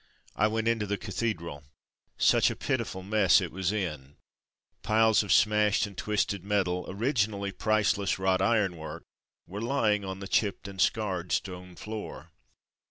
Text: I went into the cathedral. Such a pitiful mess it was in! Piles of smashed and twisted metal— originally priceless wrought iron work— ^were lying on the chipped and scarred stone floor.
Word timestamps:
I 0.35 0.47
went 0.47 0.67
into 0.67 0.87
the 0.87 0.97
cathedral. 0.97 1.63
Such 2.17 2.49
a 2.49 2.55
pitiful 2.55 3.03
mess 3.03 3.39
it 3.39 3.51
was 3.51 3.71
in! 3.71 4.15
Piles 4.81 5.21
of 5.21 5.31
smashed 5.31 5.85
and 5.85 5.95
twisted 5.95 6.43
metal— 6.43 6.85
originally 6.89 7.51
priceless 7.51 8.17
wrought 8.17 8.41
iron 8.41 8.77
work— 8.77 9.03
^were 9.47 9.61
lying 9.61 10.03
on 10.03 10.19
the 10.19 10.27
chipped 10.27 10.67
and 10.67 10.81
scarred 10.81 11.31
stone 11.31 11.75
floor. 11.75 12.31